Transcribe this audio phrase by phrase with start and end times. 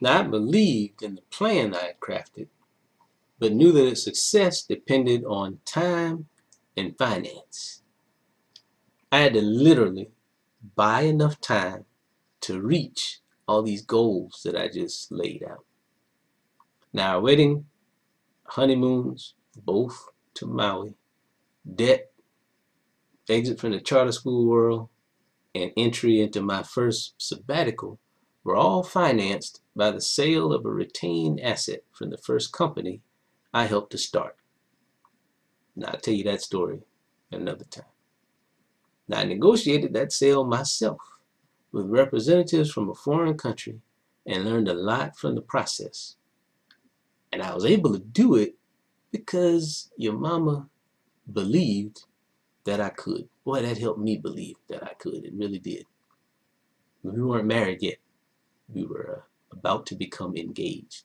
[0.00, 2.48] Now, I believed in the plan I had crafted,
[3.38, 6.28] but knew that its success depended on time
[6.76, 7.82] and finance.
[9.12, 10.10] I had to literally
[10.74, 11.84] buy enough time
[12.42, 15.64] to reach all these goals that I just laid out.
[16.92, 17.66] Now, our wedding,
[18.44, 20.94] honeymoons, both to Maui,
[21.74, 22.10] debt,
[23.28, 24.88] exit from the charter school world,
[25.54, 27.98] and entry into my first sabbatical
[28.44, 33.00] were all financed by the sale of a retained asset from the first company
[33.52, 34.36] I helped to start.
[35.76, 36.82] Now, I'll tell you that story
[37.30, 37.84] another time.
[39.08, 41.00] Now, I negotiated that sale myself
[41.72, 43.80] with representatives from a foreign country
[44.26, 46.16] and learned a lot from the process.
[47.32, 48.56] And I was able to do it
[49.12, 50.68] because your mama
[51.32, 52.04] believed
[52.64, 53.28] that I could.
[53.44, 55.24] Boy, that helped me believe that I could.
[55.24, 55.86] It really did.
[57.02, 57.96] We weren't married yet.
[58.72, 61.04] We were uh, about to become engaged.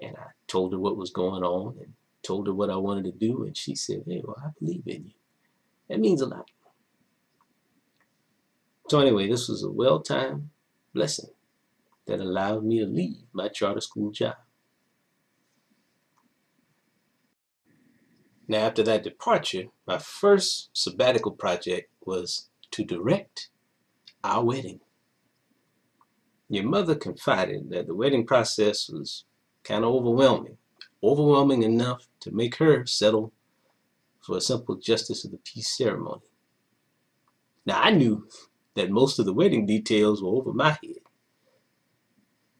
[0.00, 3.12] And I told her what was going on and told her what I wanted to
[3.12, 3.44] do.
[3.44, 5.14] And she said, hey, well, I believe in you.
[5.88, 6.50] That means a lot.
[8.88, 10.50] So anyway, this was a well-timed
[10.92, 11.30] blessing
[12.06, 14.36] that allowed me to leave my charter school job.
[18.46, 23.48] Now, after that departure, my first sabbatical project was to direct
[24.22, 24.80] our wedding.
[26.48, 29.24] Your mother confided that the wedding process was
[29.62, 30.58] kind of overwhelming,
[31.02, 33.32] overwhelming enough to make her settle
[34.20, 36.22] for a simple justice of the peace ceremony.
[37.66, 38.28] Now, I knew
[38.74, 41.00] that most of the wedding details were over my head.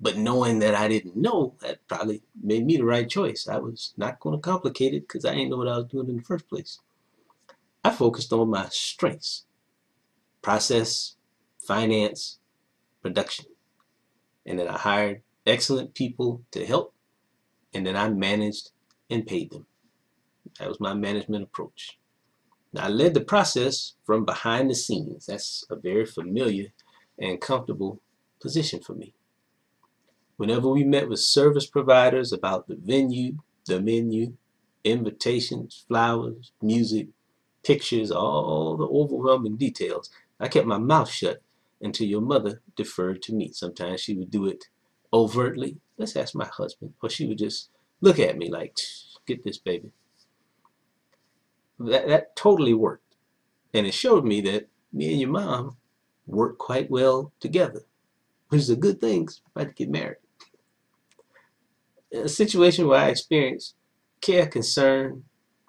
[0.00, 3.48] But knowing that I didn't know, that probably made me the right choice.
[3.48, 6.08] I was not going to complicate it because I didn't know what I was doing
[6.08, 6.78] in the first place.
[7.84, 9.44] I focused on my strengths
[10.40, 11.16] process,
[11.58, 12.38] finance,
[13.02, 13.46] production.
[14.48, 16.94] And then I hired excellent people to help,
[17.74, 18.70] and then I managed
[19.10, 19.66] and paid them.
[20.58, 21.98] That was my management approach.
[22.72, 25.26] Now, I led the process from behind the scenes.
[25.26, 26.68] That's a very familiar
[27.18, 28.00] and comfortable
[28.40, 29.12] position for me.
[30.38, 34.34] Whenever we met with service providers about the venue, the menu,
[34.82, 37.08] invitations, flowers, music,
[37.64, 40.10] pictures, all the overwhelming details,
[40.40, 41.42] I kept my mouth shut
[41.80, 43.52] until your mother deferred to me.
[43.52, 44.64] Sometimes she would do it
[45.12, 45.76] overtly.
[45.96, 46.94] Let's ask my husband.
[47.02, 48.76] Or she would just look at me like,
[49.26, 49.92] get this baby.
[51.78, 53.14] That, that totally worked.
[53.72, 55.76] And it showed me that me and your mom
[56.26, 57.82] work quite well together,
[58.48, 60.16] which is a good thing about to get married
[62.12, 63.74] a situation where I experienced
[64.20, 65.24] care, concern,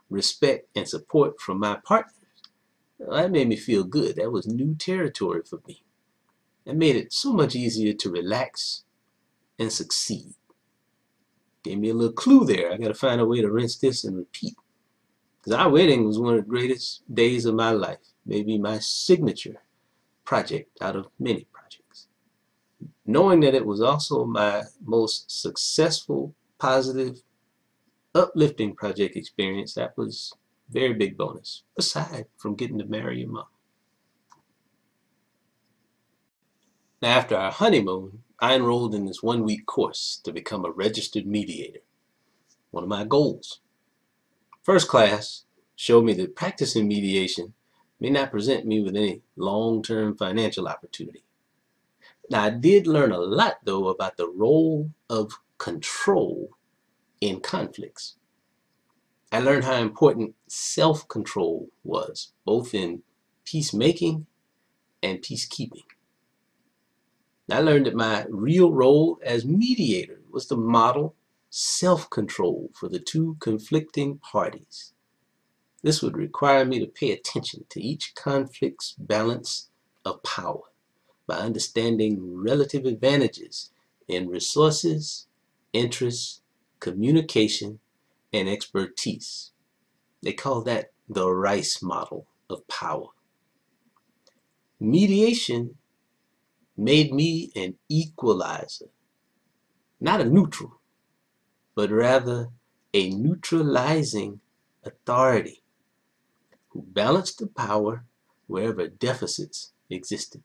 [0.10, 2.14] respect, and support from my partners,
[3.00, 4.16] that made me feel good.
[4.16, 5.84] That was new territory for me.
[6.70, 8.84] It made it so much easier to relax
[9.58, 10.34] and succeed.
[11.64, 12.72] Gave me a little clue there.
[12.72, 14.56] I got to find a way to rinse this and repeat.
[15.38, 17.98] Because our wedding was one of the greatest days of my life.
[18.26, 19.62] Maybe my signature
[20.24, 22.08] project out of many projects.
[23.06, 27.22] knowing that it was also my most successful, positive,
[28.14, 30.34] uplifting project experience, that was
[30.70, 33.46] very big bonus, aside from getting to marry your mom.
[37.02, 41.80] Now, after our honeymoon, I enrolled in this one-week course to become a registered mediator,
[42.72, 43.62] one of my goals.
[44.64, 45.44] First class
[45.76, 47.54] showed me that practicing mediation
[48.02, 51.24] may not present me with any long-term financial opportunity.
[52.30, 56.50] Now, I did learn a lot, though, about the role of control
[57.22, 58.18] in conflicts.
[59.32, 63.04] I learned how important self-control was, both in
[63.46, 64.26] peacemaking
[65.02, 65.84] and peacekeeping.
[67.52, 71.16] I learned that my real role as mediator was to model
[71.50, 74.94] self-control for the two conflicting parties.
[75.82, 79.70] This would require me to pay attention to each conflict's balance
[80.06, 80.62] of power
[81.26, 83.72] by understanding relative advantages
[84.08, 85.28] in resources,
[85.74, 86.42] interests,
[86.80, 87.80] communication,
[88.32, 89.52] and expertise.
[90.22, 93.08] They call that the Rice model of power.
[94.80, 95.79] Mediation
[96.80, 98.88] made me an equalizer,
[100.00, 100.80] not a neutral,
[101.76, 102.50] but rather
[102.94, 104.40] a neutralizing
[104.84, 105.62] authority
[106.70, 108.06] who balanced the power
[108.48, 110.42] wherever deficits existed.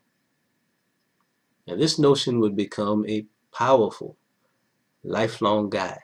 [1.67, 4.17] Now this notion would become a powerful,
[5.05, 6.01] lifelong guide.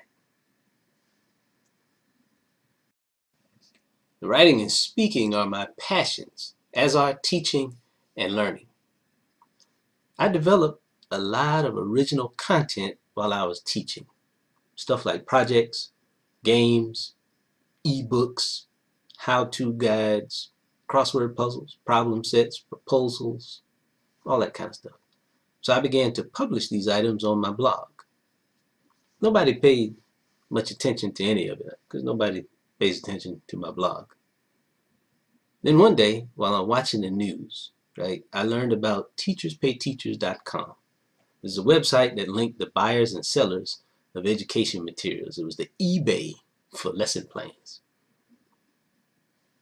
[4.22, 7.76] Writing and speaking are my passions, as are teaching
[8.16, 8.69] and learning.
[10.20, 14.04] I developed a lot of original content while I was teaching.
[14.76, 15.92] Stuff like projects,
[16.44, 17.14] games,
[17.86, 18.66] ebooks,
[19.16, 20.50] how-to guides,
[20.86, 23.62] crossword puzzles, problem sets, proposals,
[24.26, 24.98] all that kind of stuff.
[25.62, 27.88] So I began to publish these items on my blog.
[29.22, 29.96] Nobody paid
[30.50, 32.44] much attention to any of it because nobody
[32.78, 34.12] pays attention to my blog.
[35.62, 40.74] Then one day, while I'm watching the news, right, I learned about teacherspayteachers.com.
[41.42, 43.82] This is a website that linked the buyers and sellers
[44.14, 45.38] of education materials.
[45.38, 46.34] It was the eBay
[46.76, 47.80] for lesson plans.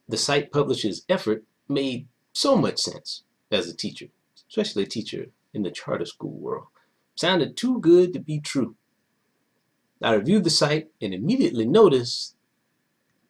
[0.09, 4.07] The site publisher's effort made so much sense as a teacher,
[4.49, 6.67] especially a teacher in the charter school world.
[7.15, 8.77] Sounded too good to be true.
[10.03, 12.37] I reviewed the site and immediately noticed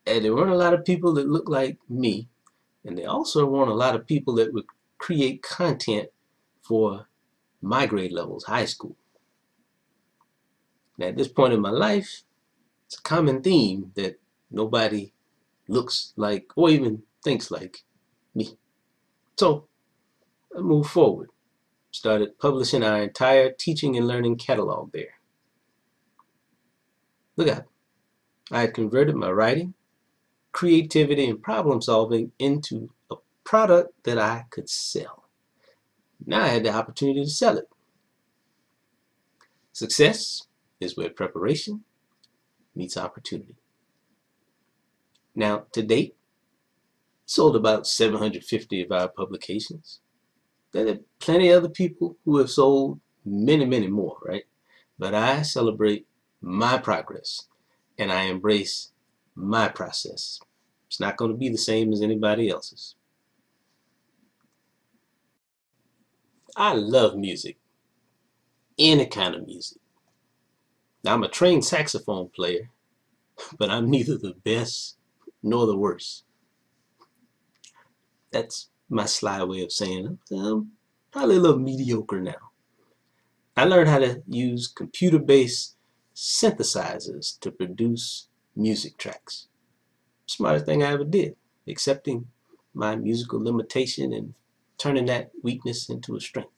[0.05, 2.29] that there weren't a lot of people that looked like me,
[2.85, 4.67] and there also weren't a lot of people that would
[4.99, 6.11] create content
[6.63, 7.09] for
[7.63, 8.97] my grade levels, high school.
[10.97, 12.23] Now, at this point in my life,
[12.87, 14.19] it's a common theme that
[14.51, 15.13] nobody
[15.69, 17.85] looks like or even thinks like
[18.35, 18.57] me.
[19.39, 19.69] So,
[20.57, 21.31] I moved forward,
[21.91, 25.21] started publishing our entire teaching and learning catalog there.
[27.37, 27.67] Look at
[28.51, 29.75] I had converted my writing,
[30.53, 32.91] creativity, and problem solving into
[33.49, 35.25] product that I could sell.
[36.27, 37.67] Now I had the opportunity to sell it.
[39.73, 40.43] Success
[40.81, 41.83] is where preparation
[42.77, 43.57] meets opportunity.
[45.35, 46.15] Now, to date,
[47.25, 50.01] sold about 750 of our publications.
[50.73, 54.45] There are plenty of other people who have sold many, many more, right?
[54.99, 56.07] But I celebrate
[56.43, 57.49] my progress
[57.99, 58.93] and I embrace
[59.35, 60.39] my process.
[60.87, 62.95] It's not going to be the same as anybody else's.
[66.61, 67.57] I love music,
[68.77, 69.79] any kind of music.
[71.05, 72.71] Now, I'm a trained saxophone player,
[73.59, 74.97] but I'm neither the best
[75.41, 76.25] nor the worst.
[78.33, 80.35] That's my sly way of saying it.
[80.35, 80.73] I'm
[81.13, 82.51] probably a little mediocre now.
[83.57, 85.77] I learned how to use computer-based
[86.13, 88.27] synthesizers to produce
[88.57, 89.47] music tracks.
[90.27, 91.37] Smartest thing I ever did,
[91.69, 92.27] accepting
[92.75, 94.35] my musical limitation and
[94.79, 96.51] turning that weakness into a strength.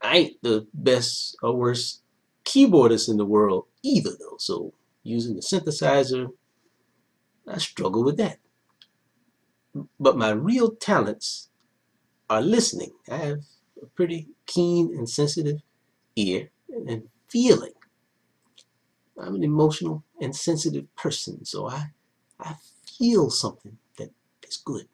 [0.00, 2.02] I ain't the best or worst
[2.44, 4.72] keyboardist in the world either though, so
[5.02, 6.28] using the synthesizer,
[7.46, 8.38] I struggle with that.
[9.98, 11.48] But my real talents
[12.28, 12.92] are listening.
[13.10, 13.40] I have
[13.82, 15.60] a pretty keen and sensitive
[16.16, 17.72] ear and feeling.
[19.18, 21.88] I'm an emotional and sensitive person, so I,
[22.40, 22.56] I
[22.98, 24.10] feel something that
[24.46, 24.88] is good.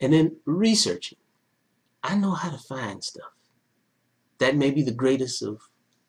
[0.00, 1.18] And then researching.
[2.02, 3.32] I know how to find stuff.
[4.38, 5.60] That may be the greatest of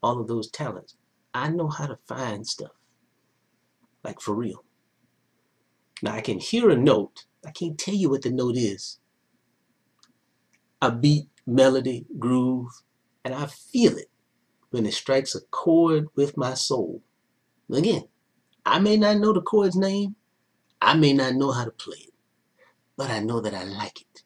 [0.02, 0.96] all of those talents.
[1.34, 2.72] I know how to find stuff.
[4.04, 4.64] Like for real.
[6.02, 7.26] Now I can hear a note.
[7.46, 9.00] I can't tell you what the note is.
[10.82, 12.72] A beat, melody, groove,
[13.24, 14.10] and I feel it
[14.72, 17.02] when it strikes a chord with my soul.
[17.72, 18.06] Again,
[18.66, 20.16] I may not know the chord's name,
[20.82, 22.11] I may not know how to play it,
[22.98, 24.24] but I know that I like it.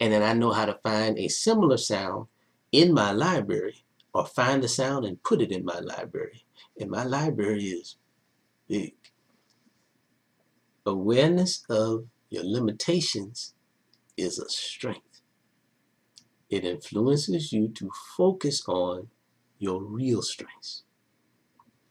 [0.00, 2.26] And then I know how to find a similar sound
[2.72, 6.44] in my library or find the sound and put it in my library.
[6.78, 7.96] And my library is
[8.68, 8.94] big.
[10.86, 13.54] Awareness of your limitations
[14.16, 15.20] is a strength.
[16.50, 19.08] It influences you to focus on
[19.58, 20.82] your real strengths.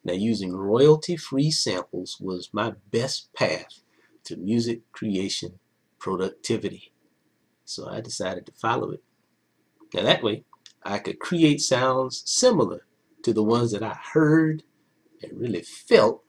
[0.03, 3.81] Now, using royalty free samples was my best path
[4.25, 5.59] to music creation
[6.03, 6.91] productivity.
[7.63, 9.01] So I decided to follow it.
[9.93, 10.43] Now, that way,
[10.83, 12.86] I could create sounds similar
[13.24, 14.63] to the ones that I heard
[15.22, 16.24] and really felt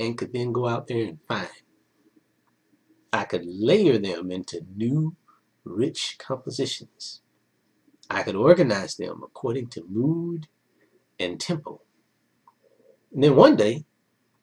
[0.00, 1.50] and could then go out there and find.
[3.12, 5.14] I could layer them into new,
[5.64, 7.20] rich compositions.
[8.08, 10.48] I could organize them according to mood
[11.20, 11.82] and tempo.
[13.12, 13.84] And then one day,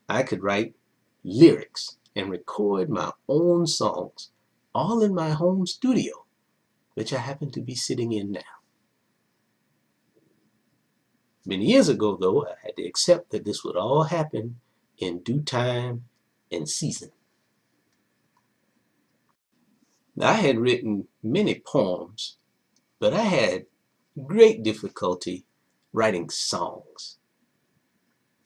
[0.08, 0.75] I could write
[1.24, 4.32] lyrics and record my own songs,
[4.74, 6.25] all in my home studio,
[6.94, 8.41] which I happen to be sitting in now.
[11.46, 14.60] Many years ago, though, I had to accept that this would all happen
[14.98, 16.06] in due time
[16.51, 17.12] and season.
[20.22, 22.38] I had written many poems
[23.01, 23.65] but I had
[24.27, 25.44] great difficulty
[25.91, 27.18] writing songs.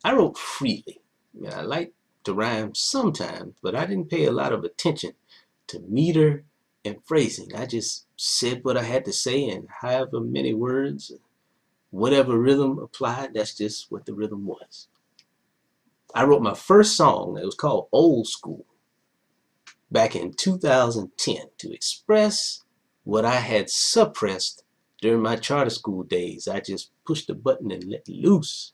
[0.01, 1.01] I wrote freely.
[1.35, 1.93] And I like
[2.25, 5.13] to rhyme sometimes, but I didn't pay a lot of attention
[5.67, 6.45] to meter
[6.83, 7.55] and phrasing.
[7.55, 11.11] I just said what I had to say in however many words.
[11.91, 14.87] whatever rhythm applied, that's just what the rhythm was.
[16.13, 18.65] I wrote my first song, it was called Old School,
[19.91, 22.63] back in 2010 to express
[23.03, 24.63] what I had suppressed
[25.01, 26.47] during my charter school days.
[26.47, 28.73] I just pushed the button and let loose.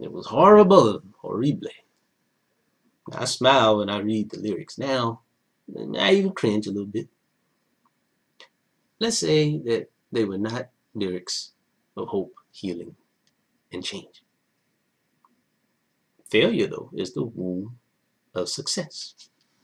[0.00, 1.68] It was horrible, horrible.
[3.14, 5.22] I smile when I read the lyrics now.
[5.74, 7.08] and I even cringe a little bit.
[8.98, 11.52] Let's say that they were not lyrics
[11.96, 12.96] of hope, healing,
[13.72, 14.22] and change.
[16.28, 17.78] Failure, though, is the womb
[18.34, 19.14] of success.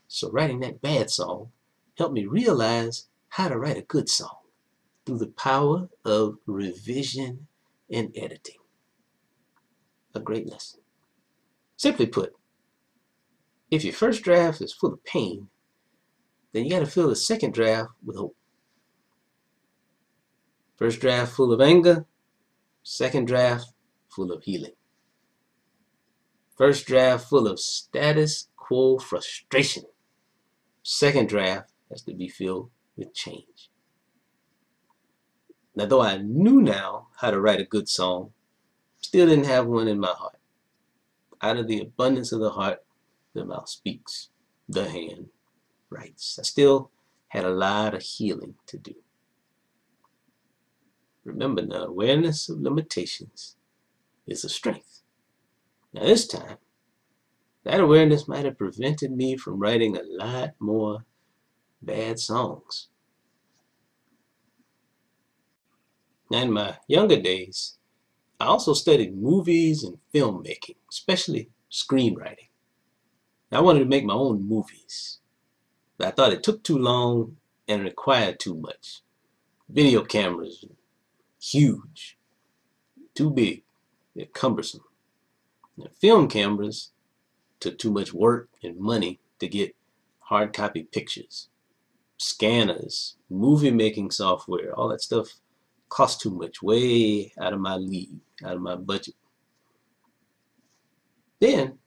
[0.07, 1.51] So writing that bad song
[1.97, 4.37] helped me realize how to write a good song
[5.05, 7.47] through the power of revision
[7.89, 8.55] and editing.
[10.13, 10.79] A great lesson.
[11.77, 12.33] Simply put,
[13.71, 15.49] if your first draft is full of pain,
[16.53, 18.35] then you got to fill the second draft with hope.
[20.77, 22.05] First draft full of anger,
[22.83, 23.73] second draft
[24.09, 24.73] full of healing.
[26.57, 29.83] First draft full of status quo frustration.
[30.83, 33.69] Second draft has to be filled with change.
[35.75, 38.31] Now, though I knew now how to write a good song,
[39.01, 40.37] still didn't have one in my heart.
[41.41, 42.84] Out of the abundance of the heart,
[43.35, 44.29] the mouth speaks,
[44.67, 45.27] the hand
[45.89, 46.39] writes.
[46.39, 46.89] I still
[47.27, 48.95] had a lot of healing to do.
[51.23, 53.57] Remember now, awareness of limitations
[54.25, 55.01] is a strength.
[55.93, 56.57] Now this time,
[57.63, 61.05] that awareness might have prevented me from writing a lot more
[61.81, 62.87] bad songs.
[66.29, 67.77] Now in my younger days,
[68.39, 72.49] I also studied movies and filmmaking, especially screenwriting.
[73.51, 75.19] I wanted to make my own movies.
[75.97, 77.37] But I thought it took too long
[77.67, 79.01] and required too much.
[79.69, 80.65] Video cameras,
[81.41, 82.17] huge,
[83.13, 83.63] too big,
[84.15, 84.83] they're cumbersome.
[85.77, 86.91] Now, film cameras
[87.59, 89.75] took too much work and money to get
[90.19, 91.49] hard copy pictures.
[92.17, 95.39] Scanners, movie making software, all that stuff
[95.89, 99.15] cost too much, way out of my league, out of my budget.
[101.39, 101.79] Then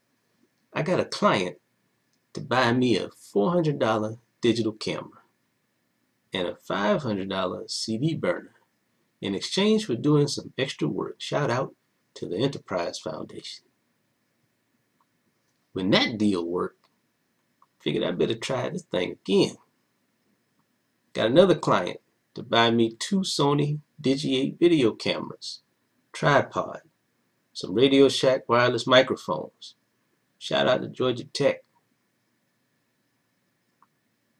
[0.73, 1.57] I got a client
[2.33, 5.23] to buy me a $400 digital camera
[6.33, 8.53] and a $500 CD burner
[9.21, 11.15] in exchange for doing some extra work.
[11.19, 11.73] Shout out
[12.15, 13.65] to the Enterprise Foundation.
[15.73, 16.85] When that deal worked,
[17.79, 19.55] figured I better try this thing again.
[21.13, 21.99] Got another client
[22.35, 25.61] to buy me two Sony Digi-8 video cameras,
[26.13, 26.81] tripod,
[27.53, 29.75] some Radio Shack wireless microphones,
[30.39, 31.63] Shout out to Georgia Tech.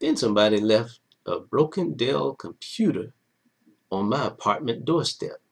[0.00, 3.12] Then somebody left a broken Dell computer
[3.92, 5.42] on my apartment doorstep.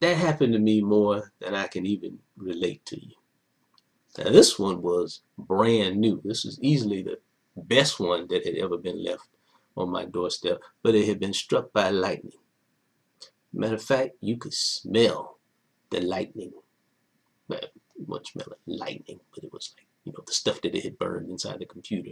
[0.00, 3.14] That happened to me more than I can even relate to you.
[4.18, 6.20] Now this one was brand new.
[6.22, 7.18] This was easily the
[7.56, 9.28] best one that had ever been left
[9.74, 12.32] on my doorstep, but it had been struck by lightning.
[13.54, 15.38] Matter of fact, you could smell
[15.90, 16.52] the lightning
[18.10, 18.34] much
[18.66, 21.66] lightning, but it was like, you know, the stuff that it had burned inside the
[21.66, 22.10] computer.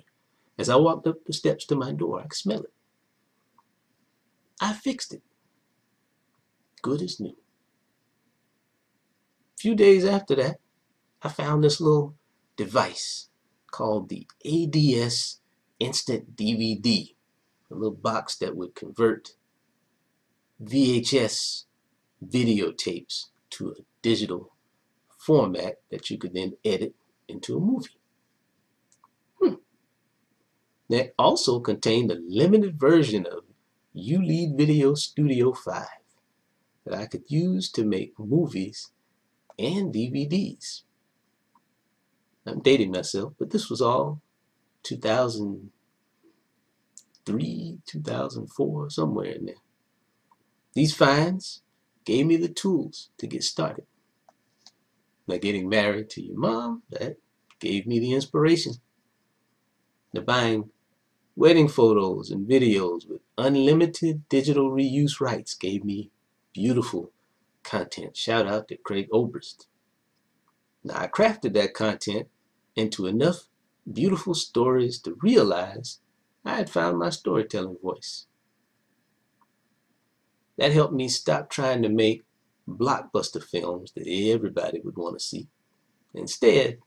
[0.57, 2.73] As I walked up the steps to my door, I could smell it.
[4.61, 5.23] I fixed it.
[6.83, 7.37] Good as new.
[9.57, 10.61] A few days after that,
[11.23, 12.15] I found this little
[12.57, 13.29] device
[13.71, 15.41] called the ADS
[15.79, 17.15] Instant DVD,
[17.71, 19.35] a little box that would convert
[20.63, 21.65] VHS
[22.25, 24.55] videotapes to a digital
[25.29, 26.95] format that you could then edit
[27.29, 28.01] into a movie.
[29.39, 29.57] Hmm.
[30.89, 33.45] That also contained a limited version of
[33.95, 35.87] ULEAD Video Studio 5
[36.87, 38.91] that I could use to make movies
[39.59, 40.85] and DVDs.
[42.47, 44.23] I'm dating myself, but this was all
[44.85, 49.57] 2003, 2004, somewhere in there.
[50.73, 51.61] These finds
[52.07, 53.85] gave me the tools to get started
[55.29, 57.19] like getting married to your mom, that
[57.61, 58.75] gave me the inspiration.
[60.13, 60.71] The buying
[61.37, 66.11] wedding photos and videos with unlimited digital reuse rights gave me
[66.53, 67.13] beautiful
[67.63, 68.17] content.
[68.17, 69.69] Shout out to Craig Oberst.
[70.83, 72.29] Now I crafted that content
[72.75, 73.49] into enough
[73.91, 76.01] beautiful stories to realize
[76.45, 78.27] I had found my storytelling voice.
[80.57, 82.25] That helped me stop trying to make
[82.69, 85.49] blockbuster films that everybody would want to see.
[86.15, 86.79] Instead,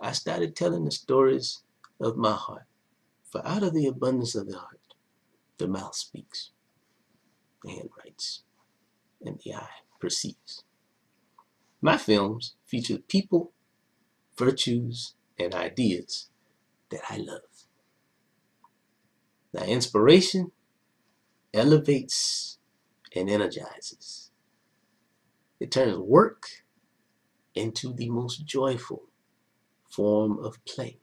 [0.00, 1.62] I started telling the stories
[2.00, 2.64] of my heart.
[3.30, 4.80] For out of the abundance of the heart,
[5.58, 6.50] the mouth speaks.
[7.64, 8.42] The hand writes.
[9.24, 10.64] and the eye perceives.
[11.82, 13.52] My films feature people,
[14.38, 16.28] virtues, and ideas
[16.90, 17.42] that I love.
[19.54, 20.52] Now, inspiration
[21.54, 22.58] elevates
[23.14, 24.27] and energizes.
[25.60, 26.46] It turns work
[27.54, 29.04] into the most joyful
[29.90, 30.98] form of play.